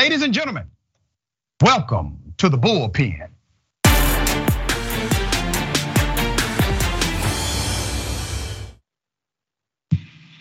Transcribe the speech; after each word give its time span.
Ladies 0.00 0.22
and 0.22 0.32
gentlemen, 0.32 0.64
welcome 1.60 2.32
to 2.38 2.48
the 2.48 2.56
bullpen. 2.56 3.28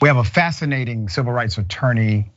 We 0.02 0.08
have 0.08 0.16
a 0.16 0.24
fascinating 0.24 1.10
civil 1.10 1.34
rights 1.34 1.58
attorney 1.58 2.32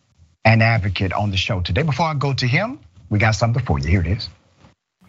and 0.45 0.65
advocate 0.65 1.13
on 1.13 1.31
the 1.31 1.37
show 1.37 1.61
today. 1.61 1.83
Before 1.83 2.07
I 2.07 2.15
go 2.15 2.35
to 2.35 2.45
him, 2.45 2.81
we 3.09 3.21
got 3.21 3.37
something 3.37 3.65
for 3.65 3.79
you. 3.79 3.87
Here 3.87 4.01
it 4.01 4.09
is. 4.09 4.29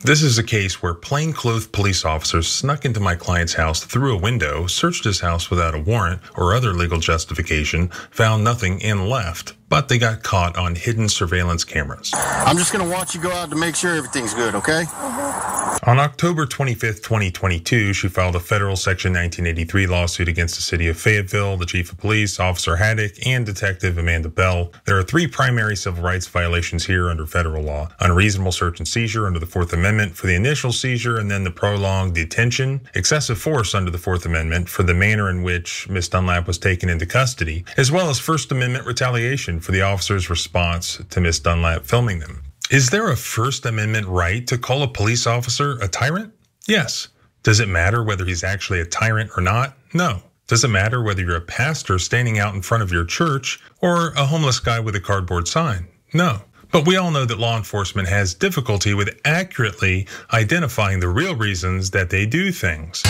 This 0.06 0.22
is 0.22 0.38
a 0.38 0.44
case 0.44 0.84
where 0.84 0.94
plainclothes 0.94 1.68
police 1.68 2.04
officers 2.04 2.50
snuck 2.50 2.84
into 2.84 3.00
my 3.00 3.16
client's 3.16 3.54
house 3.54 3.86
through 3.86 4.14
a 4.14 4.20
window, 4.20 4.68
searched 4.68 5.06
his 5.06 5.22
house 5.22 5.50
without 5.50 5.76
a 5.76 5.80
warrant 5.80 6.20
or 6.36 6.54
other 6.54 6.74
legal 6.74 7.00
justification, 7.00 7.88
found 8.12 8.44
nothing, 8.44 8.84
and 8.84 9.08
left 9.08 9.54
but 9.74 9.90
they 9.90 9.98
got 9.98 10.22
caught 10.22 10.56
on 10.56 10.76
hidden 10.76 11.10
surveillance 11.10 11.64
cameras. 11.64 12.12
I'm 12.14 12.58
just 12.58 12.72
gonna 12.72 12.88
watch 12.88 13.16
you 13.16 13.22
go 13.22 13.32
out 13.32 13.50
to 13.50 13.56
make 13.56 13.76
sure 13.76 13.96
everything's 13.96 14.36
good, 14.36 14.54
okay? 14.54 14.84
Mm-hmm. 14.84 15.53
On 15.86 16.00
October 16.00 16.46
25th, 16.46 17.04
2022, 17.04 17.92
she 17.92 18.08
filed 18.08 18.38
a 18.38 18.40
federal 18.40 18.78
Section 18.78 19.12
1983 19.12 19.86
lawsuit 19.88 20.30
against 20.30 20.56
the 20.56 20.62
city 20.62 20.88
of 20.88 20.98
Fayetteville, 20.98 21.58
the 21.58 21.66
chief 21.66 21.92
of 21.92 21.98
police, 21.98 22.40
Officer 22.40 22.78
Haddock, 22.78 23.12
and 23.28 23.46
Detective 23.46 23.98
Amanda 23.98 24.30
Bell. 24.30 24.72
There 24.86 24.98
are 24.98 25.04
three 25.04 25.28
primary 25.28 25.76
civil 25.76 26.02
rights 26.02 26.26
violations 26.26 26.86
here 26.86 27.10
under 27.10 27.26
federal 27.26 27.64
law 27.64 27.90
unreasonable 28.00 28.54
search 28.54 28.80
and 28.80 28.88
seizure 28.88 29.28
under 29.28 29.40
the 29.40 29.46
Fourth 29.46 29.74
Amendment 29.74 30.16
for 30.16 30.28
the 30.28 30.36
initial 30.36 30.72
seizure 30.72 31.18
and 31.20 31.30
then 31.30 31.44
the 31.44 31.52
prolonged 31.52 32.16
detention, 32.16 32.80
excessive 32.96 33.38
force 33.38 33.76
under 33.76 33.92
the 33.92 33.98
Fourth 33.98 34.26
Amendment 34.26 34.70
for 34.70 34.84
the 34.84 34.94
manner 34.94 35.30
in 35.30 35.44
which 35.44 35.90
Ms. 35.90 36.08
Dunlap 36.08 36.48
was 36.48 36.58
taken 36.58 36.88
into 36.88 37.06
custody, 37.06 37.66
as 37.76 37.92
well 37.92 38.10
as 38.10 38.20
First 38.20 38.54
Amendment 38.54 38.86
retaliation 38.86 39.60
for 39.60 39.74
the 39.74 39.82
officer's 39.82 40.30
response 40.30 41.02
to 41.10 41.20
Miss 41.20 41.40
Dunlap 41.40 41.84
filming 41.84 42.20
them. 42.20 42.42
Is 42.74 42.90
there 42.90 43.12
a 43.12 43.16
First 43.16 43.68
Amendment 43.68 44.08
right 44.08 44.48
to 44.48 44.58
call 44.58 44.82
a 44.82 44.88
police 44.88 45.28
officer 45.28 45.78
a 45.80 45.88
tyrant? 45.88 46.34
Yes. 46.68 47.10
Does 47.44 47.60
it 47.60 47.70
matter 47.70 48.04
whether 48.04 48.26
he's 48.26 48.44
actually 48.44 48.80
a 48.80 48.86
tyrant 48.86 49.30
or 49.38 49.42
not? 49.42 49.78
No. 49.94 50.24
Does 50.48 50.64
it 50.64 50.70
matter 50.70 51.04
whether 51.04 51.22
you're 51.22 51.36
a 51.36 51.42
pastor 51.42 52.00
standing 52.00 52.40
out 52.40 52.56
in 52.56 52.64
front 52.64 52.82
of 52.82 52.92
your 52.92 53.06
church 53.06 53.62
or 53.82 54.08
a 54.14 54.26
homeless 54.26 54.60
guy 54.60 54.80
with 54.80 54.96
a 54.96 55.00
cardboard 55.00 55.48
sign? 55.48 55.88
No. 56.16 56.42
But 56.72 56.88
we 56.88 56.98
all 56.98 57.12
know 57.12 57.26
that 57.26 57.38
law 57.38 57.58
enforcement 57.58 58.08
has 58.08 58.34
difficulty 58.34 58.96
with 58.96 59.22
accurately 59.24 60.08
identifying 60.34 61.00
the 61.00 61.10
real 61.10 61.36
reasons 61.36 61.92
that 61.92 62.10
they 62.10 62.26
do 62.26 62.52
things. 62.52 63.04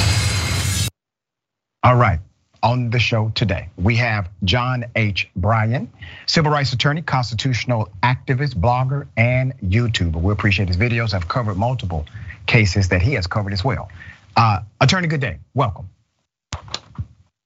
All 1.83 1.95
right 1.95 2.19
on 2.63 2.89
the 2.89 2.99
show 2.99 3.31
today. 3.35 3.69
We 3.77 3.97
have 3.97 4.29
John 4.43 4.85
H. 4.95 5.29
Bryan, 5.35 5.91
civil 6.25 6.51
rights 6.51 6.71
attorney, 6.71 7.01
constitutional 7.01 7.89
activist, 8.01 8.55
blogger, 8.55 9.07
and 9.17 9.53
YouTuber. 9.59 10.15
We 10.15 10.31
appreciate 10.31 10.69
his 10.69 10.77
videos. 10.77 11.13
I've 11.13 11.27
covered 11.27 11.57
multiple 11.57 12.05
cases 12.47 12.89
that 12.89 13.01
he 13.01 13.13
has 13.13 13.27
covered 13.27 13.53
as 13.53 13.63
well. 13.63 13.91
Uh, 14.35 14.61
attorney, 14.79 15.07
good 15.07 15.21
day. 15.21 15.39
Welcome. 15.53 15.89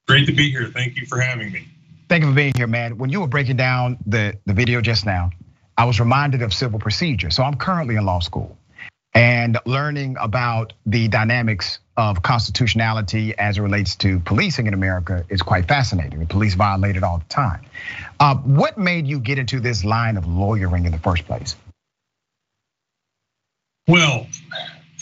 Great 0.06 0.26
to 0.26 0.32
be 0.32 0.50
here. 0.50 0.68
Thank 0.68 0.96
you 0.96 1.04
for 1.04 1.20
having 1.20 1.52
me. 1.52 1.66
Thank 2.08 2.22
you 2.22 2.30
for 2.30 2.34
being 2.34 2.54
here, 2.56 2.66
man. 2.66 2.96
When 2.96 3.10
you 3.10 3.20
were 3.20 3.26
breaking 3.26 3.56
down 3.56 3.98
the, 4.06 4.38
the 4.46 4.54
video 4.54 4.80
just 4.80 5.04
now, 5.04 5.30
I 5.76 5.84
was 5.84 6.00
reminded 6.00 6.42
of 6.42 6.54
civil 6.54 6.78
procedure. 6.78 7.30
So 7.30 7.42
I'm 7.42 7.56
currently 7.56 7.96
in 7.96 8.06
law 8.06 8.20
school 8.20 8.56
and 9.14 9.58
learning 9.66 10.16
about 10.20 10.72
the 10.86 11.08
dynamics 11.08 11.80
of 11.98 12.22
constitutionality 12.22 13.36
as 13.36 13.58
it 13.58 13.60
relates 13.60 13.96
to 13.96 14.20
policing 14.20 14.68
in 14.68 14.72
America 14.72 15.24
is 15.28 15.42
quite 15.42 15.66
fascinating. 15.66 16.20
The 16.20 16.26
police 16.26 16.54
violate 16.54 16.96
it 16.96 17.02
all 17.02 17.18
the 17.18 17.24
time. 17.24 17.62
Uh, 18.20 18.36
what 18.36 18.78
made 18.78 19.08
you 19.08 19.18
get 19.18 19.36
into 19.36 19.58
this 19.58 19.84
line 19.84 20.16
of 20.16 20.24
lawyering 20.24 20.86
in 20.86 20.92
the 20.92 20.98
first 20.98 21.26
place? 21.26 21.56
Well, 23.88 24.28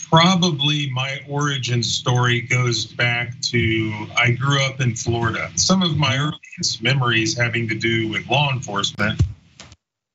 probably 0.09 0.89
my 0.91 1.19
origin 1.29 1.83
story 1.83 2.41
goes 2.41 2.85
back 2.85 3.39
to 3.41 4.07
I 4.17 4.31
grew 4.31 4.59
up 4.63 4.81
in 4.81 4.95
Florida. 4.95 5.51
Some 5.55 5.83
of 5.83 5.97
my 5.97 6.17
earliest 6.17 6.81
memories 6.81 7.37
having 7.37 7.67
to 7.67 7.75
do 7.75 8.09
with 8.09 8.27
law 8.27 8.51
enforcement 8.51 9.21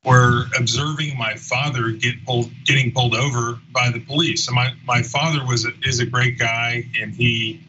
were 0.04 0.46
observing 0.58 1.16
my 1.16 1.34
father 1.36 1.90
get 1.90 2.24
pulled, 2.24 2.50
getting 2.64 2.92
pulled 2.92 3.14
over 3.14 3.60
by 3.72 3.90
the 3.90 4.00
police. 4.00 4.48
And 4.48 4.56
my 4.56 4.72
my 4.84 5.02
father 5.02 5.44
was 5.46 5.64
a, 5.64 5.70
is 5.84 6.00
a 6.00 6.06
great 6.06 6.38
guy, 6.38 6.84
and 7.00 7.14
he 7.14 7.60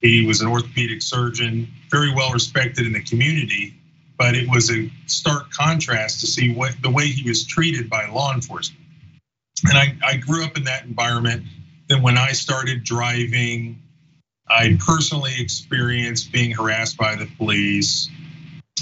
he 0.00 0.26
was 0.26 0.40
an 0.40 0.48
orthopedic 0.48 1.00
surgeon, 1.00 1.68
very 1.90 2.12
well 2.12 2.32
respected 2.32 2.86
in 2.86 2.92
the 2.92 3.02
community. 3.02 3.74
But 4.18 4.34
it 4.34 4.48
was 4.48 4.70
a 4.70 4.90
stark 5.06 5.50
contrast 5.50 6.20
to 6.20 6.26
see 6.26 6.54
what 6.54 6.74
the 6.82 6.90
way 6.90 7.06
he 7.06 7.28
was 7.28 7.44
treated 7.44 7.88
by 7.88 8.06
law 8.06 8.34
enforcement. 8.34 8.82
And 9.64 9.78
I, 9.78 9.96
I 10.04 10.16
grew 10.16 10.44
up 10.44 10.56
in 10.56 10.64
that 10.64 10.84
environment. 10.84 11.44
Then 11.88 12.02
when 12.02 12.18
I 12.18 12.32
started 12.32 12.84
driving, 12.84 13.80
I 14.48 14.76
personally 14.84 15.32
experienced 15.38 16.32
being 16.32 16.50
harassed 16.50 16.96
by 16.96 17.14
the 17.16 17.26
police. 17.38 18.10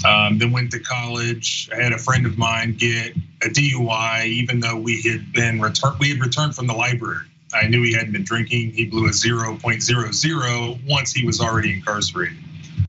Um, 0.05 0.39
then 0.39 0.51
went 0.51 0.71
to 0.71 0.79
college. 0.79 1.69
I 1.71 1.81
had 1.81 1.93
a 1.93 1.97
friend 1.97 2.25
of 2.25 2.37
mine 2.37 2.75
get 2.77 3.15
a 3.43 3.49
DUI, 3.49 4.25
even 4.25 4.59
though 4.59 4.77
we 4.77 5.01
had 5.01 5.31
been 5.31 5.61
returned. 5.61 5.99
We 5.99 6.09
had 6.09 6.19
returned 6.19 6.55
from 6.55 6.67
the 6.67 6.73
library. 6.73 7.25
I 7.53 7.67
knew 7.67 7.83
he 7.83 7.93
hadn't 7.93 8.13
been 8.13 8.23
drinking. 8.23 8.71
He 8.71 8.85
blew 8.85 9.07
a 9.07 9.11
0.00 9.11 10.87
once 10.87 11.13
he 11.13 11.25
was 11.25 11.41
already 11.41 11.73
incarcerated. 11.73 12.37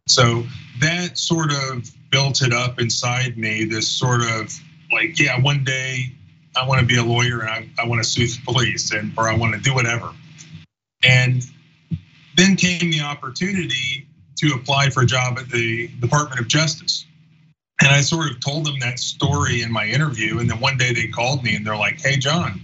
So 0.07 0.45
that 0.81 1.19
sort 1.19 1.53
of 1.53 1.91
built 2.11 2.43
it 2.43 2.53
up 2.53 2.81
inside 2.81 3.37
me. 3.37 3.65
This 3.65 3.89
sort 3.89 4.23
of 4.23 4.53
like, 4.93 5.19
yeah, 5.19 5.41
one 5.41 5.65
day 5.65 6.13
I 6.57 6.67
want 6.67 6.81
to 6.81 6.87
be 6.87 6.97
a 6.97 7.05
lawyer 7.05 7.41
and 7.41 7.51
I, 7.51 7.69
I 7.79 7.87
want 7.87 8.03
to 8.03 8.09
sue 8.09 8.27
the 8.27 8.41
police 8.45 8.93
and 8.93 9.13
or 9.17 9.29
I 9.29 9.37
want 9.37 9.55
to 9.55 9.61
do 9.61 9.75
whatever. 9.75 10.11
And 11.03 11.43
then 12.37 12.57
came 12.57 12.91
the 12.91 13.01
opportunity 13.01 14.07
to 14.43 14.55
apply 14.55 14.91
for 14.91 15.03
a 15.03 15.07
job 15.07 15.39
at 15.39 15.49
the 15.49 15.87
Department 16.01 16.41
of 16.41 16.49
Justice. 16.49 17.07
And 17.81 17.91
I 17.91 18.01
sort 18.01 18.31
of 18.31 18.41
told 18.41 18.67
them 18.67 18.79
that 18.81 18.99
story 18.99 19.63
in 19.63 19.71
my 19.71 19.87
interview. 19.87 20.41
And 20.41 20.51
then 20.51 20.59
one 20.59 20.77
day 20.77 20.93
they 20.93 21.07
called 21.07 21.45
me 21.45 21.55
and 21.55 21.65
they're 21.65 21.77
like, 21.77 22.01
hey, 22.01 22.17
John, 22.17 22.61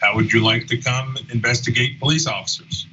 how 0.00 0.16
would 0.16 0.32
you 0.32 0.42
like 0.42 0.66
to 0.68 0.78
come 0.78 1.18
investigate 1.30 2.00
police 2.00 2.26
officers? 2.26 2.86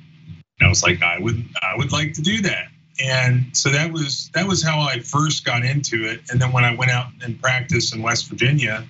And 0.60 0.68
I 0.68 0.70
was 0.70 0.84
like, 0.84 1.02
I 1.02 1.18
would, 1.18 1.46
I 1.62 1.78
would 1.78 1.94
like 1.94 2.14
to 2.16 2.22
do 2.22 2.42
that. 2.42 2.68
And 3.02 3.56
so 3.56 3.70
that 3.70 3.92
was 3.92 4.30
that 4.34 4.48
was 4.48 4.64
how 4.64 4.80
I 4.80 5.00
first 5.00 5.44
got 5.44 5.66
into 5.66 6.06
it. 6.06 6.22
And 6.30 6.42
then 6.42 6.54
when 6.54 6.64
I 6.64 6.74
went 6.76 6.92
out 6.92 7.08
and 7.24 7.42
practiced 7.42 7.94
in 7.94 8.02
West 8.02 8.28
Virginia, 8.28 8.86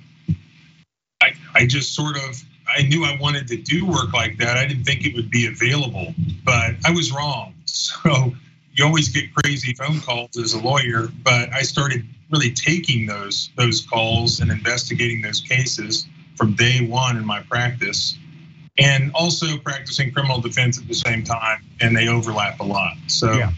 I, 1.22 1.34
I 1.56 1.66
just 1.66 1.96
sort 1.96 2.16
of 2.18 2.44
I 2.68 2.84
knew 2.84 3.04
I 3.04 3.18
wanted 3.20 3.48
to 3.48 3.58
do 3.58 3.86
work 3.86 4.14
like 4.14 4.38
that. 4.38 4.58
I 4.58 4.68
didn't 4.68 4.84
think 4.84 5.06
it 5.06 5.16
would 5.16 5.32
be 5.32 5.48
available, 5.48 6.14
but 6.44 6.76
I 6.86 6.92
was 6.92 7.12
wrong. 7.12 7.54
So 7.68 8.34
you 8.76 8.86
always 8.86 9.10
get 9.10 9.34
crazy 9.34 9.74
phone 9.74 10.02
calls 10.02 10.38
as 10.38 10.54
a 10.54 10.60
lawyer, 10.60 11.08
but 11.24 11.52
I 11.54 11.62
started 11.62 12.06
really 12.32 12.52
taking 12.52 13.06
those 13.06 13.50
those 13.58 13.86
calls 13.86 14.40
and 14.40 14.52
investigating 14.52 15.22
those 15.22 15.42
cases 15.42 16.06
from 16.36 16.54
day 16.56 16.86
one 16.86 17.18
in 17.18 17.26
my 17.26 17.42
practice 17.44 18.18
and 18.78 19.12
also 19.14 19.58
practicing 19.60 20.12
criminal 20.12 20.42
defense 20.42 20.78
at 20.78 20.88
the 20.88 20.94
same 20.94 21.24
time 21.24 21.64
and 21.80 21.96
they 21.96 22.10
overlap 22.10 22.60
a 22.60 22.64
lot. 22.64 22.96
So 23.08 23.32
yeah. 23.34 23.52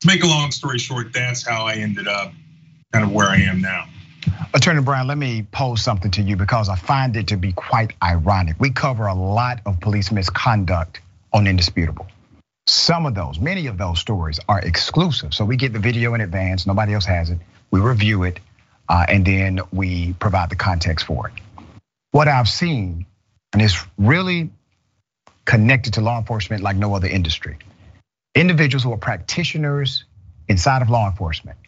to 0.00 0.06
make 0.06 0.22
a 0.22 0.26
long 0.26 0.50
story 0.50 0.78
short 0.78 1.12
that's 1.14 1.46
how 1.46 1.64
i 1.64 1.74
ended 1.74 2.06
up 2.06 2.32
kind 2.92 3.04
of 3.04 3.12
where 3.12 3.28
i 3.28 3.36
am 3.36 3.60
now. 3.60 3.86
Attorney 4.54 4.82
Bryan, 4.82 5.06
let 5.06 5.18
me 5.18 5.46
pose 5.52 5.82
something 5.82 6.10
to 6.10 6.22
you 6.22 6.36
because 6.36 6.68
i 6.68 6.76
find 6.76 7.16
it 7.16 7.28
to 7.28 7.36
be 7.36 7.52
quite 7.52 7.94
ironic. 8.02 8.56
We 8.58 8.70
cover 8.70 9.06
a 9.06 9.14
lot 9.14 9.60
of 9.64 9.80
police 9.80 10.12
misconduct 10.12 11.00
on 11.32 11.46
indisputable 11.46 12.06
some 12.66 13.06
of 13.06 13.14
those, 13.14 13.38
many 13.38 13.66
of 13.68 13.78
those 13.78 14.00
stories 14.00 14.40
are 14.48 14.60
exclusive. 14.60 15.32
So 15.32 15.44
we 15.44 15.56
get 15.56 15.72
the 15.72 15.78
video 15.78 16.14
in 16.14 16.20
advance, 16.20 16.66
nobody 16.66 16.94
else 16.94 17.04
has 17.04 17.30
it. 17.30 17.38
We 17.70 17.80
review 17.80 18.24
it, 18.24 18.40
uh, 18.88 19.06
and 19.08 19.24
then 19.24 19.60
we 19.72 20.12
provide 20.14 20.50
the 20.50 20.56
context 20.56 21.06
for 21.06 21.28
it. 21.28 21.34
What 22.10 22.28
I've 22.28 22.48
seen, 22.48 23.06
and 23.52 23.62
it's 23.62 23.84
really 23.96 24.50
connected 25.44 25.94
to 25.94 26.00
law 26.00 26.18
enforcement 26.18 26.62
like 26.62 26.76
no 26.76 26.94
other 26.94 27.08
industry. 27.08 27.58
Individuals 28.34 28.82
who 28.82 28.92
are 28.92 28.98
practitioners 28.98 30.04
inside 30.48 30.82
of 30.82 30.90
law 30.90 31.08
enforcement, 31.08 31.58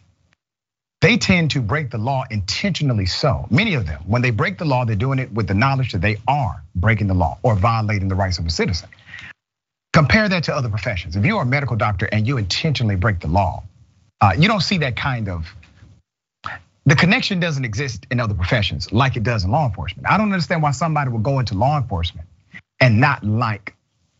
they 1.01 1.17
tend 1.17 1.51
to 1.51 1.61
break 1.61 1.91
the 1.91 1.97
law 1.97 2.25
intentionally 2.29 3.05
so. 3.05 3.47
Many 3.49 3.75
of 3.75 3.85
them, 3.85 4.01
when 4.05 4.21
they 4.21 4.31
break 4.31 4.57
the 4.57 4.65
law, 4.65 4.83
they're 4.83 4.97
doing 4.97 5.19
it 5.19 5.31
with 5.31 5.47
the 5.47 5.53
knowledge 5.53 5.93
that 5.93 6.01
they 6.01 6.17
are 6.27 6.61
breaking 6.75 7.07
the 7.07 7.13
law 7.13 7.37
or 7.41 7.55
violating 7.55 8.09
the 8.09 8.15
rights 8.15 8.37
of 8.37 8.45
a 8.45 8.49
citizen. 8.49 8.89
Compare 9.93 10.29
that 10.29 10.43
to 10.45 10.55
other 10.55 10.69
professions. 10.69 11.15
If 11.15 11.25
you're 11.25 11.41
a 11.41 11.45
medical 11.45 11.75
doctor 11.75 12.07
and 12.11 12.27
you 12.27 12.37
intentionally 12.37 12.95
break 12.95 13.19
the 13.19 13.27
law, 13.27 13.63
uh, 14.21 14.33
you 14.37 14.47
don't 14.47 14.61
see 14.61 14.77
that 14.79 14.95
kind 14.95 15.29
of 15.29 15.53
the 16.85 16.95
connection 16.95 17.39
doesn't 17.39 17.65
exist 17.65 18.07
in 18.09 18.19
other 18.19 18.33
professions 18.33 18.91
like 18.91 19.15
it 19.15 19.23
does 19.23 19.43
in 19.43 19.51
law 19.51 19.67
enforcement. 19.67 20.07
I 20.09 20.17
don't 20.17 20.31
understand 20.31 20.63
why 20.63 20.71
somebody 20.71 21.11
would 21.11 21.23
go 21.23 21.39
into 21.39 21.53
law 21.53 21.77
enforcement 21.77 22.27
and 22.79 22.99
not 22.99 23.23
like 23.23 23.75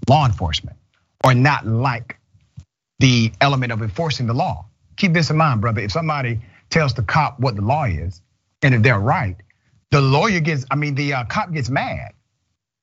law 0.08 0.26
enforcement 0.26 0.78
or 1.24 1.34
not 1.34 1.66
like 1.66 2.18
the 3.00 3.32
element 3.42 3.72
of 3.72 3.82
enforcing 3.82 4.28
the 4.28 4.34
law. 4.34 4.66
Keep 4.98 5.14
this 5.14 5.30
in 5.30 5.38
mind, 5.38 5.62
brother. 5.62 5.82
If 5.82 5.92
somebody 5.92 6.40
tells 6.70 6.94
the 6.94 7.02
cop 7.02 7.40
what 7.40 7.56
the 7.56 7.62
law 7.62 7.86
is, 7.86 8.22
and 8.62 8.76
if 8.76 8.84
they're 8.84 9.00
right, 9.00 9.36
the 9.92 10.02
lawyer 10.02 10.40
gets, 10.40 10.66
I 10.70 10.76
mean, 10.76 10.96
the 10.96 11.14
uh, 11.14 11.24
cop 11.26 11.52
gets 11.52 11.70
mad. 11.70 12.12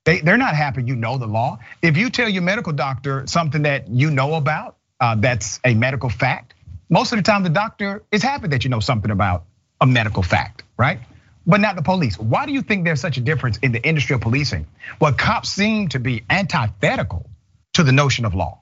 They, 0.07 0.21
they're 0.21 0.37
not 0.37 0.55
happy 0.55 0.83
you 0.83 0.95
know 0.95 1.17
the 1.17 1.27
law. 1.27 1.59
If 1.81 1.97
you 1.97 2.09
tell 2.09 2.29
your 2.29 2.41
medical 2.41 2.71
doctor 2.71 3.27
something 3.27 3.63
that 3.63 3.89
you 3.89 4.09
know 4.09 4.35
about, 4.35 4.77
uh, 5.01 5.15
that's 5.15 5.59
a 5.65 5.73
medical 5.73 6.09
fact, 6.09 6.53
most 6.89 7.11
of 7.11 7.17
the 7.17 7.23
time 7.23 7.43
the 7.43 7.49
doctor 7.49 8.03
is 8.09 8.23
happy 8.23 8.47
that 8.47 8.63
you 8.63 8.69
know 8.69 8.79
something 8.79 9.11
about 9.11 9.43
a 9.81 9.85
medical 9.85 10.23
fact, 10.23 10.63
right? 10.77 11.01
But 11.45 11.59
not 11.59 11.75
the 11.75 11.81
police. 11.81 12.17
Why 12.17 12.45
do 12.45 12.53
you 12.53 12.61
think 12.61 12.85
there's 12.85 13.01
such 13.01 13.17
a 13.17 13.19
difference 13.19 13.57
in 13.57 13.73
the 13.73 13.85
industry 13.85 14.13
of 14.13 14.21
policing? 14.21 14.65
Well, 15.01 15.11
cops 15.11 15.49
seem 15.49 15.89
to 15.89 15.99
be 15.99 16.23
antithetical 16.29 17.29
to 17.73 17.83
the 17.83 17.91
notion 17.91 18.23
of 18.23 18.33
law. 18.33 18.61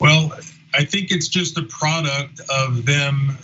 Well, 0.00 0.32
I 0.74 0.84
think 0.84 1.12
it's 1.12 1.28
just 1.28 1.56
a 1.58 1.62
product 1.62 2.40
of 2.50 2.84
them 2.84 3.38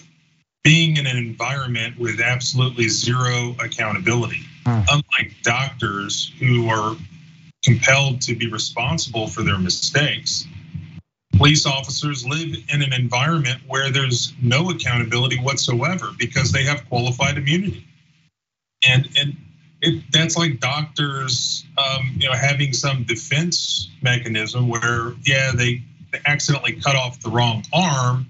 being 0.64 0.96
in 0.96 1.06
an 1.06 1.16
environment 1.16 2.00
with 2.00 2.20
absolutely 2.20 2.88
zero 2.88 3.54
accountability. 3.60 4.40
Hmm. 4.66 4.82
Unlike 4.88 5.42
doctors 5.42 6.32
who 6.38 6.68
are 6.68 6.96
compelled 7.64 8.20
to 8.22 8.34
be 8.34 8.50
responsible 8.50 9.28
for 9.28 9.42
their 9.42 9.58
mistakes, 9.58 10.46
police 11.36 11.66
officers 11.66 12.26
live 12.26 12.56
in 12.72 12.82
an 12.82 12.92
environment 12.92 13.62
where 13.66 13.90
there's 13.90 14.32
no 14.40 14.70
accountability 14.70 15.38
whatsoever 15.38 16.10
because 16.18 16.52
they 16.52 16.64
have 16.64 16.88
qualified 16.88 17.38
immunity. 17.38 17.86
And, 18.86 19.08
and 19.18 19.36
it, 19.80 20.04
that's 20.12 20.36
like 20.36 20.60
doctors, 20.60 21.64
um, 21.76 22.12
you 22.16 22.28
know, 22.28 22.34
having 22.34 22.72
some 22.72 23.04
defense 23.04 23.88
mechanism 24.02 24.68
where, 24.68 25.14
yeah, 25.24 25.52
they 25.54 25.82
accidentally 26.26 26.74
cut 26.74 26.94
off 26.94 27.20
the 27.20 27.30
wrong 27.30 27.64
arm, 27.72 28.26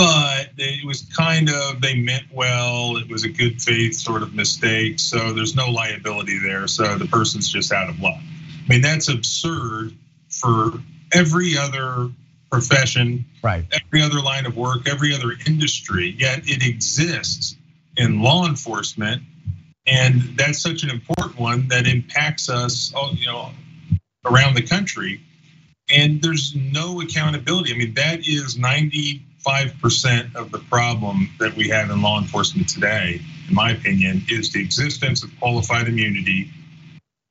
but 0.00 0.48
it 0.56 0.86
was 0.86 1.02
kind 1.14 1.50
of 1.50 1.82
they 1.82 1.94
meant 1.94 2.24
well. 2.32 2.96
It 2.96 3.06
was 3.10 3.24
a 3.24 3.28
good 3.28 3.60
faith 3.60 3.94
sort 3.94 4.22
of 4.22 4.34
mistake, 4.34 4.98
so 4.98 5.34
there's 5.34 5.54
no 5.54 5.68
liability 5.68 6.38
there. 6.38 6.66
So 6.68 6.96
the 6.96 7.04
person's 7.04 7.52
just 7.52 7.70
out 7.70 7.90
of 7.90 8.00
luck. 8.00 8.16
I 8.16 8.66
mean, 8.66 8.80
that's 8.80 9.10
absurd 9.10 9.92
for 10.30 10.72
every 11.12 11.58
other 11.58 12.08
profession, 12.50 13.26
right? 13.42 13.66
Every 13.70 14.00
other 14.00 14.22
line 14.22 14.46
of 14.46 14.56
work, 14.56 14.88
every 14.88 15.14
other 15.14 15.32
industry. 15.46 16.16
Yet 16.18 16.44
it 16.44 16.66
exists 16.66 17.56
in 17.98 18.22
law 18.22 18.46
enforcement, 18.46 19.22
and 19.86 20.22
that's 20.34 20.62
such 20.62 20.82
an 20.82 20.88
important 20.88 21.38
one 21.38 21.68
that 21.68 21.86
impacts 21.86 22.48
us, 22.48 22.90
oh, 22.96 23.12
you 23.12 23.26
know, 23.26 23.50
around 24.24 24.54
the 24.54 24.62
country. 24.62 25.20
And 25.94 26.22
there's 26.22 26.54
no 26.56 27.02
accountability. 27.02 27.74
I 27.74 27.76
mean, 27.76 27.94
that 27.94 28.20
is 28.20 28.56
90 28.56 29.26
5% 29.44 30.34
of 30.34 30.50
the 30.50 30.58
problem 30.58 31.30
that 31.38 31.54
we 31.56 31.68
have 31.68 31.90
in 31.90 32.02
law 32.02 32.20
enforcement 32.20 32.68
today, 32.68 33.20
in 33.48 33.54
my 33.54 33.70
opinion, 33.72 34.22
is 34.28 34.52
the 34.52 34.62
existence 34.62 35.22
of 35.22 35.30
qualified 35.38 35.88
immunity 35.88 36.50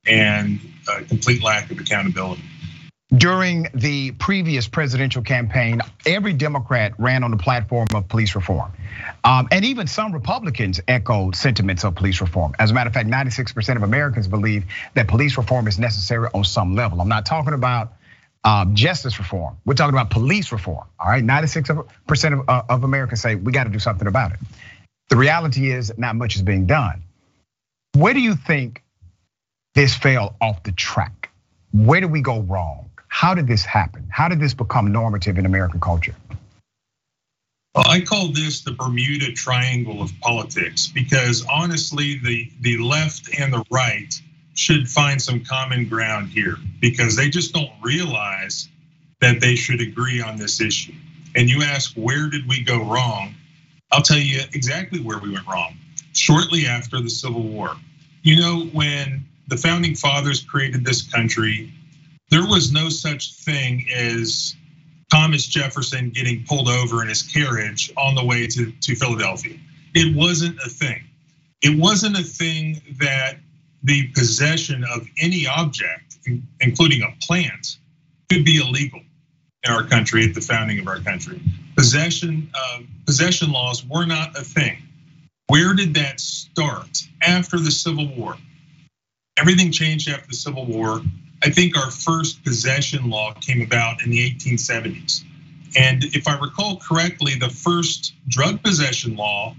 and 0.05 0.59
a 0.89 1.03
complete 1.03 1.43
lack 1.43 1.69
of 1.71 1.79
accountability. 1.79 2.43
During 3.15 3.67
the 3.73 4.11
previous 4.11 4.67
presidential 4.67 5.23
campaign, 5.23 5.81
every 6.05 6.31
Democrat 6.31 6.93
ran 6.99 7.23
on 7.23 7.31
the 7.31 7.37
platform 7.37 7.87
of 7.95 8.07
police 8.07 8.35
reform. 8.35 8.71
Um, 9.23 9.47
and 9.51 9.65
even 9.65 9.87
some 9.87 10.11
Republicans 10.11 10.79
echoed 10.87 11.35
sentiments 11.35 11.83
of 11.83 11.95
police 11.95 12.21
reform. 12.21 12.53
As 12.59 12.69
a 12.69 12.75
matter 12.75 12.87
of 12.87 12.93
fact, 12.93 13.09
96% 13.09 13.75
of 13.75 13.81
Americans 13.81 14.27
believe 14.27 14.65
that 14.93 15.07
police 15.07 15.39
reform 15.39 15.67
is 15.67 15.79
necessary 15.79 16.29
on 16.35 16.43
some 16.43 16.75
level. 16.75 17.01
I'm 17.01 17.09
not 17.09 17.25
talking 17.25 17.53
about 17.53 17.93
justice 18.73 19.19
reform. 19.19 19.57
We're 19.65 19.73
talking 19.73 19.93
about 19.93 20.09
police 20.09 20.51
reform. 20.51 20.87
All 20.99 21.09
right, 21.09 21.23
96% 21.23 22.39
of, 22.39 22.49
uh, 22.49 22.63
of 22.69 22.83
Americans 22.83 23.21
say 23.21 23.35
we 23.35 23.51
got 23.51 23.65
to 23.65 23.69
do 23.69 23.79
something 23.79 24.07
about 24.07 24.31
it. 24.31 24.39
The 25.09 25.17
reality 25.17 25.71
is 25.71 25.91
not 25.97 26.15
much 26.15 26.35
is 26.35 26.41
being 26.41 26.65
done. 26.65 27.03
Where 27.93 28.13
do 28.13 28.19
you 28.19 28.35
think 28.35 28.83
this 29.73 29.95
fell 29.95 30.35
off 30.39 30.63
the 30.63 30.71
track? 30.71 31.29
Where 31.73 32.01
did 32.01 32.11
we 32.11 32.21
go 32.21 32.41
wrong? 32.41 32.89
How 33.07 33.33
did 33.33 33.47
this 33.47 33.65
happen? 33.65 34.07
How 34.09 34.29
did 34.29 34.39
this 34.39 34.53
become 34.53 34.91
normative 34.91 35.37
in 35.37 35.45
American 35.45 35.79
culture? 35.79 36.15
Well, 37.75 37.87
I 37.87 38.01
call 38.01 38.29
this 38.29 38.61
the 38.61 38.71
Bermuda 38.71 39.31
Triangle 39.33 40.01
of 40.01 40.11
politics 40.21 40.87
because 40.87 41.45
honestly, 41.45 42.19
the 42.23 42.51
the 42.61 42.77
left 42.77 43.29
and 43.39 43.53
the 43.53 43.63
right 43.71 44.19
should 44.59 44.89
find 44.89 45.21
some 45.21 45.41
common 45.45 45.87
ground 45.87 46.27
here 46.27 46.57
because 46.81 47.15
they 47.15 47.29
just 47.29 47.53
don't 47.53 47.71
realize 47.81 48.67
that 49.21 49.39
they 49.39 49.55
should 49.55 49.79
agree 49.79 50.21
on 50.21 50.35
this 50.35 50.59
issue. 50.59 50.91
And 51.33 51.49
you 51.49 51.63
ask, 51.63 51.93
where 51.93 52.29
did 52.29 52.45
we 52.45 52.61
go 52.61 52.83
wrong? 52.83 53.35
I'll 53.89 54.01
tell 54.01 54.17
you 54.17 54.41
exactly 54.53 54.99
where 54.99 55.17
we 55.17 55.31
went 55.31 55.47
wrong. 55.47 55.77
Shortly 56.11 56.65
after 56.65 56.99
the 56.99 57.09
Civil 57.09 57.43
War, 57.43 57.77
you 58.21 58.35
know, 58.41 58.65
when 58.73 59.25
the 59.47 59.55
founding 59.55 59.95
fathers 59.95 60.43
created 60.43 60.83
this 60.83 61.03
country, 61.09 61.73
there 62.29 62.45
was 62.45 62.73
no 62.73 62.89
such 62.89 63.35
thing 63.35 63.85
as 63.95 64.57
Thomas 65.09 65.47
Jefferson 65.47 66.09
getting 66.09 66.43
pulled 66.43 66.67
over 66.67 67.01
in 67.01 67.07
his 67.07 67.21
carriage 67.21 67.93
on 67.95 68.13
the 68.13 68.25
way 68.25 68.45
to, 68.47 68.73
to 68.73 68.95
Philadelphia. 68.95 69.57
It 69.93 70.13
wasn't 70.17 70.57
a 70.65 70.69
thing. 70.69 71.05
It 71.61 71.79
wasn't 71.79 72.19
a 72.19 72.23
thing 72.23 72.81
that 72.99 73.37
the 73.83 74.07
possession 74.09 74.83
of 74.83 75.07
any 75.19 75.47
object, 75.47 76.17
including 76.59 77.03
a 77.03 77.13
plant, 77.25 77.77
could 78.29 78.45
be 78.45 78.57
illegal 78.57 79.01
in 79.63 79.71
our 79.71 79.85
country 79.85 80.25
at 80.25 80.33
the 80.33 80.41
founding 80.41 80.79
of 80.79 80.87
our 80.87 80.99
country. 80.99 81.41
Possession 81.75 82.49
uh, 82.53 82.79
possession 83.05 83.51
laws 83.51 83.85
were 83.85 84.05
not 84.05 84.37
a 84.37 84.43
thing. 84.43 84.77
Where 85.47 85.73
did 85.73 85.95
that 85.95 86.19
start? 86.19 87.07
After 87.21 87.59
the 87.59 87.71
Civil 87.71 88.07
War. 88.15 88.35
Everything 89.37 89.71
changed 89.71 90.09
after 90.09 90.27
the 90.27 90.35
Civil 90.35 90.65
War. 90.65 91.01
I 91.43 91.49
think 91.49 91.77
our 91.77 91.89
first 91.89 92.43
possession 92.43 93.09
law 93.09 93.33
came 93.33 93.61
about 93.61 94.03
in 94.03 94.09
the 94.09 94.29
1870s. 94.29 95.23
And 95.77 96.03
if 96.03 96.27
I 96.27 96.37
recall 96.37 96.77
correctly, 96.77 97.35
the 97.35 97.49
first 97.49 98.13
drug 98.27 98.61
possession 98.61 99.15
law 99.15 99.55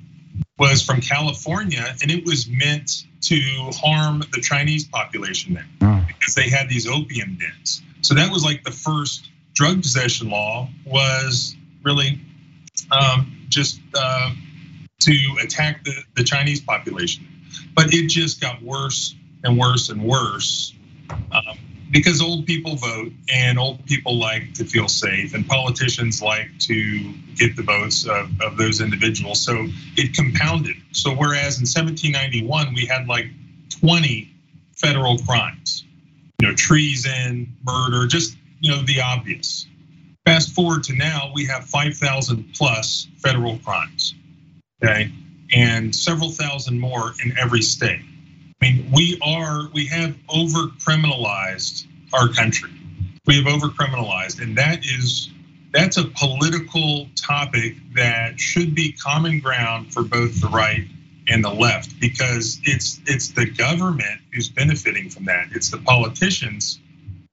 was 0.61 0.83
from 0.83 1.01
California 1.01 1.97
and 2.03 2.11
it 2.11 2.23
was 2.27 2.47
meant 2.47 3.05
to 3.23 3.41
harm 3.73 4.23
the 4.33 4.41
Chinese 4.43 4.87
population 4.87 5.55
there 5.55 5.67
oh. 5.81 6.05
because 6.07 6.35
they 6.35 6.51
had 6.51 6.69
these 6.69 6.87
opium 6.87 7.39
dens. 7.41 7.83
So 8.03 8.15
that 8.15 8.31
was 8.31 8.45
like 8.45 8.63
the 8.63 8.71
first 8.71 9.31
drug 9.55 9.81
possession 9.81 10.29
law 10.29 10.69
was 10.85 11.57
really 11.83 12.21
um, 12.91 13.47
just 13.49 13.81
uh, 13.95 14.31
to 15.01 15.37
attack 15.43 15.83
the, 15.85 15.95
the 16.15 16.25
Chinese 16.25 16.61
population. 16.61 17.27
But 17.75 17.95
it 17.95 18.09
just 18.09 18.43
got 18.43 18.63
worse 18.63 19.15
and 19.43 19.59
worse 19.59 19.89
and 19.89 20.05
worse 20.05 20.75
um, 21.33 21.59
because 21.91 22.23
old 22.23 22.47
people 22.47 22.77
vote 22.77 23.13
and 23.33 23.59
old 23.59 23.85
people 23.87 24.19
like 24.19 24.55
to 24.55 24.65
feel 24.65 24.89
safe 24.89 25.35
and 25.35 25.47
politicians 25.47 26.23
like 26.23 26.49
to 26.61 27.13
get 27.35 27.57
the 27.57 27.63
votes 27.63 28.07
of, 28.07 28.31
of 28.41 28.57
those 28.57 28.81
individuals. 28.81 29.41
So 29.41 29.67
it 29.97 30.15
compounded. 30.15 30.77
So 30.93 31.11
whereas 31.11 31.59
in 31.59 31.67
1791 31.67 32.75
we 32.75 32.87
had 32.87 33.09
like 33.09 33.27
20 33.81 34.33
federal 34.77 35.19
crimes, 35.19 35.85
you 36.41 36.49
know, 36.49 36.55
treason, 36.55 37.57
murder, 37.65 38.07
just 38.07 38.37
you 38.61 38.71
know 38.71 38.83
the 38.83 39.01
obvious. 39.01 39.67
Fast 40.27 40.55
forward 40.55 40.85
to 40.85 40.95
now, 40.95 41.33
we 41.35 41.47
have 41.47 41.65
5,000 41.65 42.55
plus 42.55 43.09
federal 43.19 43.59
crimes, 43.59 44.15
okay, 44.83 45.11
and 45.53 45.95
several 45.95 46.31
thousand 46.31 46.79
more 46.79 47.15
in 47.25 47.37
every 47.39 47.63
state. 47.63 48.03
I 48.61 48.67
mean, 48.67 48.91
we 48.93 49.19
are 49.23 49.69
we 49.73 49.87
have 49.87 50.15
over 50.29 50.69
criminalized 50.85 51.87
our 52.13 52.29
country. 52.29 52.71
We 53.27 53.37
have 53.37 53.47
over 53.47 53.69
criminalized, 53.69 54.43
and 54.43 54.57
that 54.59 54.81
is 54.81 55.31
that's 55.73 55.97
a 55.97 56.05
political 56.05 57.09
topic 57.17 57.77
that 57.95 58.39
should 58.39 58.75
be 58.75 58.93
common 58.93 59.41
ground 59.41 59.93
for 59.93 60.03
both 60.03 60.41
the 60.41 60.49
right 60.49 60.87
and 61.29 61.45
the 61.45 61.53
left 61.53 61.99
because 62.01 62.61
it's 62.65 63.01
it's 63.07 63.29
the 63.29 63.47
government 63.47 64.21
who's 64.33 64.49
benefiting 64.49 65.09
from 65.09 65.25
that. 65.27 65.49
It's 65.53 65.71
the 65.71 65.79
politicians 65.79 66.81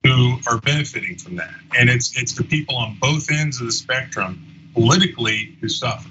who 0.04 0.38
are 0.48 0.60
benefiting 0.60 1.18
from 1.18 1.36
that, 1.38 1.54
and 1.78 1.90
it's 1.90 2.18
it's 2.18 2.34
the 2.34 2.44
people 2.44 2.76
on 2.76 2.98
both 3.02 3.30
ends 3.32 3.60
of 3.60 3.66
the 3.66 3.72
spectrum 3.72 4.72
politically 4.74 5.58
who 5.60 5.68
suffer. 5.68 6.10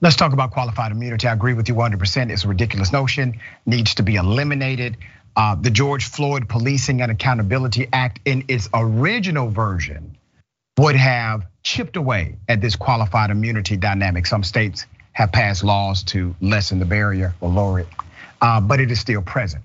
Let's 0.00 0.16
talk 0.16 0.32
about 0.32 0.52
qualified 0.52 0.92
immunity. 0.92 1.26
I 1.26 1.32
agree 1.32 1.54
with 1.54 1.68
you 1.68 1.74
100%. 1.74 2.30
It's 2.30 2.44
a 2.44 2.48
ridiculous 2.48 2.92
notion, 2.92 3.40
needs 3.66 3.96
to 3.96 4.02
be 4.02 4.16
eliminated. 4.16 4.96
Uh, 5.36 5.56
the 5.56 5.70
George 5.70 6.04
Floyd 6.04 6.48
Policing 6.48 7.02
and 7.02 7.10
Accountability 7.10 7.88
Act, 7.92 8.20
in 8.24 8.44
its 8.48 8.68
original 8.72 9.48
version, 9.48 10.16
would 10.78 10.94
have 10.94 11.46
chipped 11.62 11.96
away 11.96 12.36
at 12.48 12.60
this 12.60 12.76
qualified 12.76 13.30
immunity 13.30 13.76
dynamic. 13.76 14.26
Some 14.26 14.44
states 14.44 14.86
have 15.12 15.32
passed 15.32 15.64
laws 15.64 16.04
to 16.04 16.36
lessen 16.40 16.78
the 16.78 16.84
barrier 16.84 17.34
or 17.40 17.50
lower 17.50 17.80
it, 17.80 17.88
uh, 18.40 18.60
but 18.60 18.80
it 18.80 18.90
is 18.90 19.00
still 19.00 19.22
present. 19.22 19.64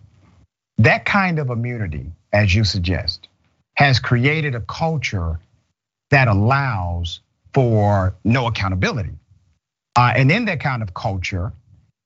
That 0.79 1.05
kind 1.05 1.39
of 1.39 1.49
immunity, 1.49 2.11
as 2.31 2.53
you 2.53 2.63
suggest, 2.63 3.27
has 3.75 3.99
created 3.99 4.55
a 4.55 4.61
culture 4.61 5.39
that 6.09 6.27
allows 6.27 7.19
for 7.53 8.15
no 8.23 8.47
accountability. 8.47 9.11
Uh, 9.99 10.13
and 10.15 10.31
in 10.31 10.45
that 10.45 10.61
kind 10.61 10.81
of 10.81 10.93
culture, 10.93 11.51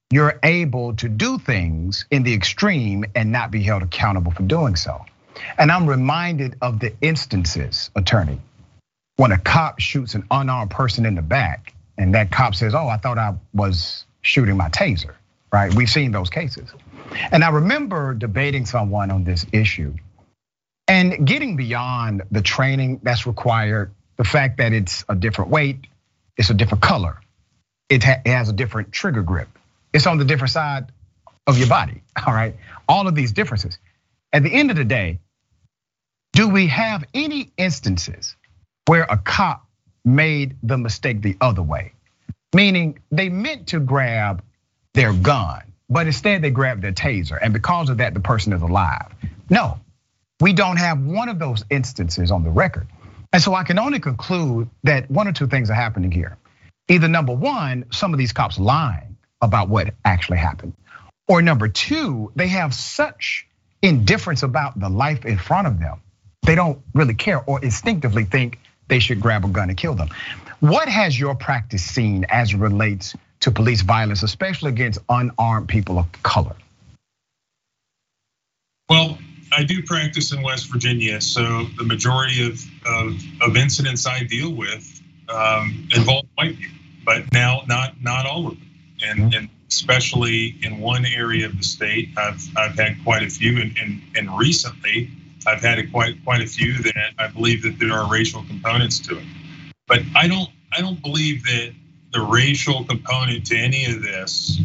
you're 0.10 0.40
able 0.42 0.96
to 0.96 1.08
do 1.08 1.38
things 1.38 2.06
in 2.10 2.24
the 2.24 2.34
extreme 2.34 3.06
and 3.14 3.32
not 3.32 3.52
be 3.52 3.62
held 3.62 3.84
accountable 3.84 4.32
for 4.32 4.42
doing 4.42 4.76
so. 4.76 5.06
And 5.60 5.72
I'm 5.72 5.86
reminded 5.86 6.56
of 6.60 6.80
the 6.80 6.92
instances, 7.02 7.92
attorney, 7.96 8.40
when 9.18 9.32
a 9.32 9.38
cop 9.38 9.80
shoots 9.80 10.16
an 10.16 10.26
unarmed 10.32 10.72
person 10.72 11.06
in 11.06 11.14
the 11.14 11.22
back, 11.22 11.76
and 11.96 12.16
that 12.16 12.32
cop 12.32 12.56
says, 12.56 12.74
Oh, 12.74 12.88
I 12.88 12.98
thought 12.98 13.20
I 13.20 13.36
was 13.54 14.06
shooting 14.22 14.58
my 14.58 14.70
taser, 14.70 15.14
right? 15.52 15.72
We've 15.72 15.88
seen 15.88 16.12
those 16.12 16.32
cases. 16.32 16.72
And 17.32 17.44
I 17.44 17.50
remember 17.50 18.16
debating 18.16 18.66
someone 18.66 19.12
on 19.12 19.24
this 19.24 19.46
issue 19.52 19.94
and 20.88 21.28
getting 21.28 21.58
beyond 21.58 22.24
the 22.32 22.42
training 22.42 23.02
that's 23.04 23.28
required, 23.28 23.94
the 24.18 24.24
fact 24.24 24.58
that 24.58 24.74
it's 24.74 25.06
a 25.08 25.14
different 25.14 25.52
weight, 25.52 25.86
it's 26.38 26.50
a 26.50 26.56
different 26.56 26.82
color, 26.82 27.20
it, 27.94 28.04
has 28.04 28.50
a 28.50 28.54
different 28.54 28.92
trigger 28.92 29.22
grip, 29.22 29.48
it's 29.94 30.08
on 30.08 30.18
the 30.18 30.26
different 30.26 30.52
side 30.52 30.92
of 31.48 31.58
your 31.58 31.68
body, 31.68 32.02
all 32.28 32.34
right? 32.34 32.56
All 32.88 33.08
of 33.08 33.16
these 33.16 33.32
differences. 33.32 33.78
At 34.32 34.44
the 34.44 34.52
end 34.52 34.72
of 34.72 34.78
the 34.78 34.84
day, 34.84 35.20
do 36.34 36.50
we 36.50 36.68
have 36.68 37.04
any 37.14 37.52
instances 37.58 38.36
where 38.88 39.04
a 39.04 39.18
cop 39.18 39.66
made 40.04 40.58
the 40.64 40.78
mistake 40.78 41.22
the 41.22 41.38
other 41.40 41.62
way? 41.62 41.94
Meaning 42.56 43.00
they 43.12 43.30
meant 43.30 43.68
to 43.68 43.80
grab 43.80 44.44
their 44.94 45.14
gun, 45.14 45.62
but 45.90 46.08
instead 46.08 46.42
they 46.42 46.50
grabbed 46.50 46.82
their 46.82 46.92
taser. 46.92 47.38
And 47.40 47.54
because 47.54 47.90
of 47.90 47.98
that, 47.98 48.14
the 48.14 48.20
person 48.20 48.54
is 48.54 48.62
alive. 48.62 49.14
No, 49.50 49.80
we 50.40 50.54
don't 50.54 50.78
have 50.78 51.00
one 51.04 51.30
of 51.30 51.38
those 51.38 51.64
instances 51.70 52.32
on 52.32 52.44
the 52.44 52.50
record. 52.50 52.88
And 53.32 53.42
so 53.42 53.54
I 53.54 53.64
can 53.64 53.80
only 53.80 54.00
conclude 54.00 54.70
that 54.84 55.10
one 55.10 55.28
or 55.28 55.32
two 55.32 55.48
things 55.48 55.70
are 55.70 55.76
happening 55.76 56.12
here. 56.12 56.38
Either 56.90 57.08
number 57.08 57.34
one, 57.34 57.86
some 57.92 58.14
of 58.14 58.18
these 58.18 58.34
cops 58.34 58.60
lying 58.60 59.18
about 59.42 59.70
what 59.70 59.94
actually 60.04 60.38
happened. 60.38 60.74
Or 61.28 61.42
number 61.42 61.68
two, 61.68 62.32
they 62.36 62.48
have 62.48 62.74
such 62.74 63.48
indifference 63.82 64.44
about 64.44 64.80
the 64.80 64.90
life 64.90 65.26
in 65.26 65.38
front 65.38 65.68
of 65.68 65.80
them 65.80 66.02
they 66.44 66.56
don't 66.56 66.82
really 66.94 67.14
care 67.14 67.42
or 67.44 67.64
instinctively 67.64 68.26
think 68.26 68.60
they 68.88 69.00
should 69.00 69.20
grab 69.20 69.46
a 69.46 69.48
gun 69.48 69.70
and 69.70 69.78
kill 69.78 69.96
them. 69.96 70.10
What 70.60 70.88
has 70.88 71.18
your 71.18 71.36
practice 71.36 71.84
seen 71.84 72.26
as 72.30 72.54
relates 72.54 73.16
to 73.42 73.52
police 73.52 73.82
violence, 73.82 74.24
especially 74.24 74.70
against 74.70 75.00
unarmed 75.10 75.68
people 75.68 75.98
of 75.98 76.12
color? 76.24 76.56
Well, 78.90 79.18
I 79.52 79.64
do 79.64 79.84
practice 79.84 80.34
in 80.34 80.42
West 80.42 80.72
Virginia, 80.72 81.22
so 81.22 81.66
the 81.78 81.84
majority 81.84 82.46
of, 82.46 82.64
of, 82.86 83.22
of 83.42 83.58
incidents 83.58 84.06
I 84.06 84.24
deal 84.24 84.54
with 84.54 85.02
um, 85.30 85.88
involve 85.96 86.26
white 86.36 86.58
people, 86.58 86.73
but 87.06 87.32
now 87.34 87.62
not 87.68 88.02
not 88.02 88.26
all 88.26 88.48
of 88.48 88.60
them, 88.60 88.70
and, 89.06 89.34
and 89.34 89.50
especially 89.70 90.56
in 90.62 90.80
one 90.80 91.06
area 91.06 91.46
of 91.46 91.58
the 91.58 91.64
state, 91.64 92.10
I've 92.18 92.42
I've 92.56 92.78
had 92.78 93.04
quite 93.04 93.24
a 93.24 93.30
few, 93.30 93.60
and 93.60 93.78
and, 93.78 94.02
and 94.16 94.38
recently 94.38 95.10
I've 95.46 95.62
had 95.62 95.80
a 95.80 95.88
quite 95.88 96.24
quite 96.24 96.42
a 96.42 96.48
few 96.48 96.82
that 96.84 97.12
I 97.18 97.28
believe 97.28 97.64
that 97.64 97.80
there 97.80 97.94
are 97.94 98.10
racial 98.10 98.44
components 98.44 99.00
to 99.08 99.18
it. 99.18 99.26
But 99.88 100.02
I 100.16 100.28
don't 100.28 100.50
I 100.76 100.82
don't 100.82 101.02
believe 101.02 101.44
that 101.44 101.74
the 102.12 102.22
racial 102.22 102.86
component 102.86 103.46
to 103.48 103.58
any 103.58 103.86
of 103.86 104.02
this, 104.02 104.60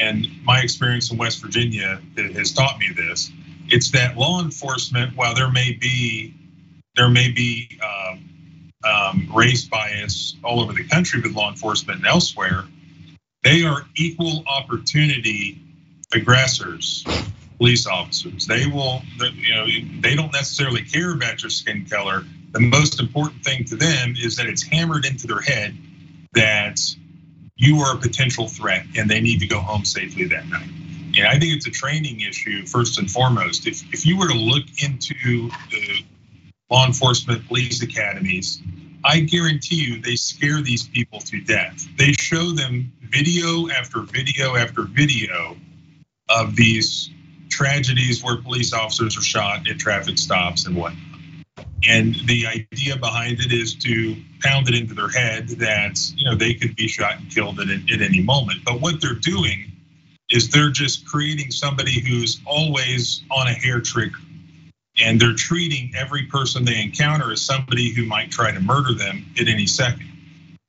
and 0.00 0.28
my 0.44 0.60
experience 0.60 1.10
in 1.10 1.18
West 1.18 1.42
Virginia 1.42 2.00
has 2.16 2.52
taught 2.52 2.78
me 2.78 2.88
this. 2.94 3.30
It's 3.68 3.90
that 3.92 4.16
law 4.16 4.42
enforcement, 4.42 5.16
while 5.16 5.34
there 5.34 5.50
may 5.50 5.72
be 5.72 6.34
there 6.96 7.08
may 7.08 7.30
be 7.30 7.78
uh, 7.82 7.99
um, 8.84 9.30
race 9.34 9.66
bias 9.66 10.36
all 10.42 10.60
over 10.60 10.72
the 10.72 10.84
country 10.84 11.20
with 11.20 11.34
law 11.34 11.50
enforcement 11.50 11.98
and 11.98 12.06
elsewhere, 12.06 12.64
they 13.42 13.64
are 13.64 13.86
equal 13.96 14.44
opportunity 14.46 15.62
aggressors 16.12 17.04
police 17.60 17.86
officers. 17.86 18.46
They 18.46 18.66
will, 18.66 19.02
you 19.34 19.54
know, 19.54 19.66
they 20.00 20.16
don't 20.16 20.32
necessarily 20.32 20.82
care 20.82 21.12
about 21.12 21.42
your 21.42 21.50
skin 21.50 21.84
color. 21.84 22.24
The 22.52 22.60
most 22.60 22.98
important 22.98 23.44
thing 23.44 23.66
to 23.66 23.76
them 23.76 24.14
is 24.18 24.36
that 24.36 24.46
it's 24.46 24.62
hammered 24.62 25.04
into 25.04 25.26
their 25.26 25.42
head 25.42 25.76
that 26.32 26.80
you 27.56 27.80
are 27.80 27.96
a 27.96 27.98
potential 27.98 28.48
threat 28.48 28.86
and 28.96 29.10
they 29.10 29.20
need 29.20 29.40
to 29.40 29.46
go 29.46 29.60
home 29.60 29.84
safely 29.84 30.24
that 30.28 30.48
night. 30.48 30.70
And 31.18 31.26
I 31.26 31.32
think 31.32 31.54
it's 31.54 31.66
a 31.66 31.70
training 31.70 32.20
issue 32.20 32.64
first 32.64 32.98
and 32.98 33.10
foremost. 33.10 33.66
If 33.66 33.82
if 33.92 34.06
you 34.06 34.16
were 34.16 34.28
to 34.28 34.38
look 34.38 34.64
into 34.82 35.50
the 35.70 36.04
law 36.70 36.86
enforcement 36.86 37.46
police 37.46 37.82
academies, 37.82 38.62
I 39.04 39.20
guarantee 39.20 39.76
you 39.76 40.00
they 40.00 40.16
scare 40.16 40.60
these 40.60 40.86
people 40.86 41.20
to 41.20 41.40
death. 41.40 41.86
They 41.96 42.12
show 42.12 42.50
them 42.50 42.92
video 43.02 43.68
after 43.70 44.00
video 44.00 44.56
after 44.56 44.82
video 44.82 45.56
of 46.28 46.54
these 46.54 47.10
tragedies 47.48 48.22
where 48.22 48.36
police 48.36 48.72
officers 48.72 49.16
are 49.16 49.22
shot 49.22 49.68
at 49.68 49.78
traffic 49.78 50.18
stops 50.18 50.66
and 50.66 50.76
whatnot. 50.76 51.00
And 51.88 52.14
the 52.26 52.46
idea 52.46 52.96
behind 52.96 53.40
it 53.40 53.52
is 53.52 53.74
to 53.76 54.16
pound 54.42 54.68
it 54.68 54.74
into 54.74 54.94
their 54.94 55.08
head 55.08 55.48
that 55.48 55.98
you 56.14 56.24
know 56.26 56.36
they 56.36 56.54
could 56.54 56.76
be 56.76 56.86
shot 56.86 57.16
and 57.18 57.30
killed 57.30 57.58
at, 57.58 57.68
at 57.68 58.02
any 58.02 58.22
moment. 58.22 58.60
But 58.64 58.80
what 58.82 59.00
they're 59.00 59.14
doing 59.14 59.72
is 60.30 60.50
they're 60.50 60.70
just 60.70 61.06
creating 61.06 61.50
somebody 61.50 62.00
who's 62.00 62.40
always 62.46 63.22
on 63.30 63.48
a 63.48 63.52
hair 63.52 63.80
trigger. 63.80 64.18
And 65.02 65.20
they're 65.20 65.34
treating 65.34 65.92
every 65.96 66.26
person 66.26 66.64
they 66.64 66.80
encounter 66.82 67.32
as 67.32 67.40
somebody 67.40 67.90
who 67.90 68.04
might 68.04 68.30
try 68.30 68.52
to 68.52 68.60
murder 68.60 68.94
them 68.94 69.24
at 69.40 69.48
any 69.48 69.66
second. 69.66 70.08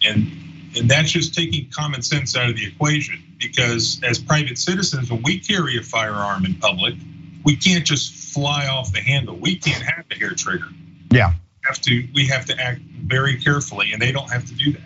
And 0.03 0.31
and 0.77 0.89
that's 0.89 1.11
just 1.11 1.33
taking 1.33 1.69
common 1.69 2.01
sense 2.01 2.35
out 2.37 2.49
of 2.49 2.55
the 2.55 2.65
equation 2.65 3.21
because 3.37 3.99
as 4.03 4.19
private 4.19 4.57
citizens, 4.57 5.11
when 5.11 5.21
we 5.21 5.37
carry 5.37 5.77
a 5.77 5.83
firearm 5.83 6.45
in 6.45 6.55
public, 6.55 6.95
we 7.43 7.57
can't 7.57 7.85
just 7.85 8.13
fly 8.33 8.67
off 8.67 8.93
the 8.93 9.01
handle. 9.01 9.35
We 9.35 9.57
can't 9.57 9.83
have 9.83 10.05
a 10.11 10.15
hair 10.15 10.29
trigger. 10.29 10.69
Yeah. 11.09 11.33
We 11.33 11.67
have 11.67 11.81
to 11.81 12.07
we 12.13 12.27
have 12.27 12.45
to 12.45 12.59
act 12.59 12.81
very 12.81 13.37
carefully 13.37 13.91
and 13.91 14.01
they 14.01 14.11
don't 14.11 14.31
have 14.31 14.45
to 14.45 14.53
do 14.53 14.71
that. 14.73 14.81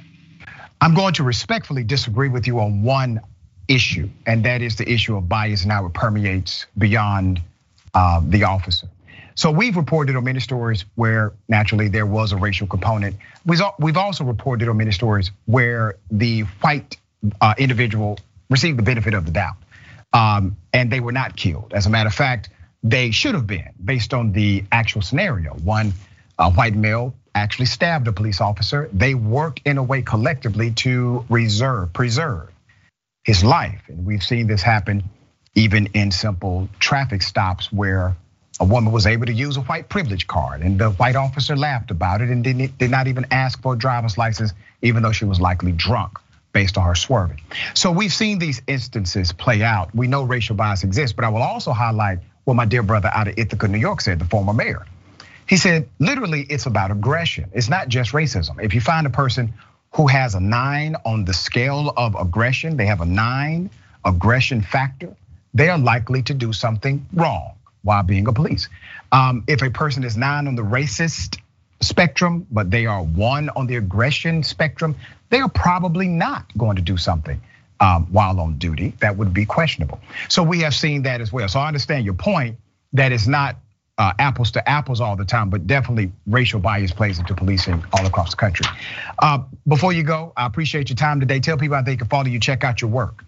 I'm 0.82 0.94
going 0.94 1.14
to 1.16 1.24
respectfully 1.24 1.84
disagree 1.84 2.30
with 2.30 2.48
you 2.48 2.60
on 2.60 2.84
one 2.84 3.22
issue, 3.68 4.10
and 4.26 4.44
that 4.46 4.62
is 4.62 4.76
the 4.76 4.90
issue 4.90 5.16
of 5.16 5.28
bias 5.28 5.64
and 5.64 5.72
how 5.72 5.86
it 5.86 5.94
permeates 5.94 6.66
beyond 6.78 7.42
uh, 7.94 8.22
the 8.24 8.44
officer. 8.44 8.88
So 9.36 9.52
we've 9.52 9.76
reported 9.76 10.16
on 10.16 10.24
many 10.24 10.40
stories 10.40 10.86
where 10.96 11.34
naturally 11.50 11.90
there 11.90 12.06
was 12.06 12.32
a 12.32 12.38
racial 12.38 12.68
component. 12.68 13.18
We've 13.46 13.98
also 13.98 14.24
reported 14.24 14.70
on 14.70 14.78
many 14.78 14.92
stories 14.92 15.32
where 15.46 15.98
the 16.10 16.42
white 16.62 16.98
uh, 17.42 17.54
individual 17.58 18.18
received 18.50 18.78
the 18.78 18.84
benefit 18.84 19.14
of 19.14 19.26
the 19.26 19.32
doubt, 19.32 19.58
um, 20.14 20.56
and 20.72 20.90
they 20.90 21.02
were 21.02 21.12
not 21.12 21.36
killed. 21.36 21.74
As 21.74 21.86
a 21.86 21.90
matter 21.90 22.08
of 22.08 22.14
fact, 22.14 22.50
they 22.82 23.12
should 23.12 23.36
have 23.36 23.46
been 23.46 23.74
based 23.84 24.14
on 24.14 24.32
the 24.32 24.64
actual 24.72 25.02
scenario. 25.02 25.54
One 25.56 25.94
white 26.38 26.76
male 26.76 27.14
actually 27.34 27.66
stabbed 27.66 28.08
a 28.08 28.14
police 28.14 28.40
officer. 28.40 28.90
They 28.94 29.16
worked 29.16 29.62
in 29.66 29.78
a 29.78 29.84
way 29.84 30.02
collectively 30.02 30.72
to 30.72 31.26
reserve, 31.30 31.92
preserve 31.92 32.50
his 33.24 33.44
life, 33.44 33.82
and 33.90 34.06
we've 34.06 34.24
seen 34.24 34.48
this 34.48 34.62
happen 34.62 35.04
even 35.56 35.88
in 35.88 36.12
simple 36.12 36.70
traffic 36.80 37.22
stops 37.22 37.72
where 37.72 38.16
a 38.60 38.66
woman 38.66 38.94
was 38.94 39.06
able 39.06 39.26
to 39.26 39.34
use 39.34 39.58
a 39.58 39.62
white 39.62 39.90
privilege 39.90 40.28
card, 40.28 40.62
and 40.62 40.80
the 40.80 40.92
white 40.92 41.16
officer 41.16 41.56
laughed 41.56 41.92
about 41.92 42.22
it 42.22 42.30
and 42.30 42.44
did 42.44 42.56
not 42.56 42.78
did 42.78 42.92
not 42.92 43.08
even 43.08 43.26
ask 43.32 43.62
for 43.62 43.74
a 43.74 43.78
driver's 43.78 44.18
license, 44.18 44.54
even 44.82 45.04
though 45.04 45.12
she 45.12 45.26
was 45.26 45.42
likely 45.42 45.72
drunk 45.72 46.20
based 46.54 46.78
on 46.78 46.86
her 46.86 46.96
swerving. 46.96 47.42
So 47.74 47.92
we've 47.92 48.14
seen 48.14 48.40
these 48.40 48.62
instances 48.66 49.34
play 49.34 49.62
out. 49.62 49.94
We 49.94 50.08
know 50.08 50.24
racial 50.24 50.56
bias 50.56 50.86
exists, 50.86 51.14
but 51.14 51.26
I 51.26 51.30
will 51.30 51.42
also 51.42 51.74
highlight 51.74 52.20
what 52.46 52.54
my 52.54 52.64
dear 52.64 52.82
brother 52.82 53.12
out 53.14 53.28
of 53.28 53.38
Ithaca, 53.38 53.68
New 53.68 53.78
York 53.78 54.00
said, 54.00 54.20
the 54.20 54.26
former 54.26 54.54
mayor. 54.54 54.86
He 55.48 55.58
said, 55.58 55.90
literally, 56.00 56.44
it's 56.50 56.66
about 56.66 56.92
aggression. 56.92 57.50
It's 57.54 57.68
not 57.68 57.90
just 57.90 58.14
racism. 58.14 58.64
If 58.64 58.74
you 58.74 58.80
find 58.80 59.06
a 59.06 59.10
person 59.10 59.54
who 59.92 60.08
has 60.08 60.34
a 60.34 60.40
nine 60.40 60.96
on 61.04 61.26
the 61.26 61.34
scale 61.34 61.94
of 61.98 62.16
aggression, 62.16 62.78
they 62.78 62.86
have 62.86 63.02
a 63.02 63.06
nine 63.06 63.70
aggression 64.06 64.62
factor, 64.62 65.14
they 65.54 65.68
are 65.68 65.78
likely 65.78 66.22
to 66.24 66.34
do 66.34 66.54
something 66.54 67.06
wrong 67.12 67.56
while 67.86 68.04
being 68.04 68.28
a 68.28 68.34
police. 68.34 68.68
Um, 69.12 69.44
if 69.48 69.62
a 69.62 69.70
person 69.70 70.04
is 70.04 70.18
nine 70.18 70.48
on 70.48 70.56
the 70.56 70.64
racist 70.64 71.40
spectrum, 71.82 72.46
but 72.52 72.72
they 72.72 72.86
are 72.86 73.04
one 73.04 73.50
on 73.50 73.68
the 73.68 73.76
aggression 73.76 74.44
spectrum, 74.44 74.96
they 75.30 75.40
are 75.40 75.50
probably 75.50 76.08
not 76.08 76.46
going 76.58 76.76
to 76.76 76.82
do 76.82 76.98
something 76.98 77.40
um, 77.80 78.08
while 78.12 78.40
on 78.40 78.58
duty 78.58 78.94
that 79.00 79.16
would 79.18 79.34
be 79.34 79.46
questionable. 79.46 80.00
So 80.30 80.44
we 80.44 80.62
have 80.62 80.74
seen 80.74 81.04
that 81.04 81.22
as 81.22 81.32
well. 81.32 81.48
So 81.48 81.60
I 81.60 81.68
understand 81.68 82.06
your 82.06 82.16
point 82.16 82.58
that 82.94 83.12
it's 83.12 83.28
not 83.28 83.58
uh, 83.98 84.14
apples 84.20 84.52
to 84.52 84.68
apples 84.68 85.00
all 85.00 85.16
the 85.16 85.26
time, 85.26 85.50
but 85.50 85.68
definitely 85.68 86.12
racial 86.26 86.60
bias 86.60 86.92
plays 86.92 87.20
into 87.20 87.34
policing 87.34 87.84
all 87.94 88.06
across 88.06 88.32
the 88.32 88.38
country. 88.38 88.66
Uh, 89.20 89.44
before 89.68 89.94
you 89.94 90.04
go, 90.04 90.34
I 90.36 90.46
appreciate 90.46 90.90
your 90.90 90.98
time 90.98 91.20
today. 91.20 91.40
Tell 91.40 91.58
people 91.58 91.76
how 91.76 91.84
they 91.84 91.96
can 91.96 92.08
follow 92.08 92.26
you, 92.26 92.40
check 92.40 92.64
out 92.64 92.82
your 92.82 92.90
work. 92.90 93.24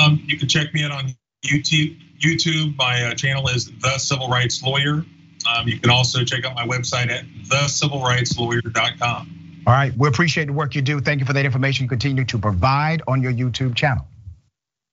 Um, 0.00 0.22
you 0.26 0.38
can 0.38 0.48
check 0.48 0.74
me 0.74 0.84
out 0.84 0.90
on 0.90 1.14
YouTube. 1.44 1.98
YouTube, 2.20 2.76
my 2.76 3.04
uh, 3.04 3.14
channel 3.14 3.48
is 3.48 3.70
The 3.80 3.98
Civil 3.98 4.28
Rights 4.28 4.62
Lawyer. 4.62 5.04
Um, 5.48 5.66
you 5.66 5.78
can 5.78 5.90
also 5.90 6.24
check 6.24 6.44
out 6.44 6.54
my 6.54 6.66
website 6.66 7.10
at 7.10 7.24
thecivilrightslawyer.com. 7.44 9.34
All 9.66 9.72
right, 9.72 9.96
we 9.96 10.08
appreciate 10.08 10.46
the 10.46 10.52
work 10.52 10.74
you 10.74 10.82
do. 10.82 11.00
Thank 11.00 11.20
you 11.20 11.26
for 11.26 11.32
that 11.34 11.44
information 11.44 11.84
you 11.84 11.88
continue 11.88 12.24
to 12.24 12.38
provide 12.38 13.02
on 13.06 13.22
your 13.22 13.32
YouTube 13.32 13.76
channel. 13.76 14.06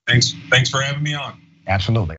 Thanks. 0.06 0.34
Thanks 0.50 0.70
for 0.70 0.80
having 0.80 1.02
me 1.02 1.14
on. 1.14 1.40
Absolutely. 1.66 2.14